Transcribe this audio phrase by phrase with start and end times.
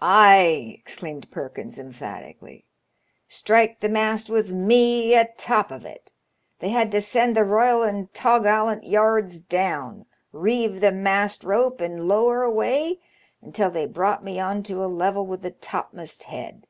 [0.00, 2.64] "Ay," exclaimed Perkins emphatically,
[3.26, 6.12] "strike the mast with me atop of it.
[6.60, 12.06] They had to send the royal and tawgallant yards down, reeve the mast rope, and
[12.06, 13.00] lower away
[13.42, 16.68] until they brought me on to a level with the topm'st head.